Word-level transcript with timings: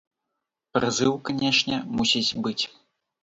Прызыў, 0.77 1.13
канечне, 1.29 1.75
мусіць 1.99 2.35
быць. 2.47 2.61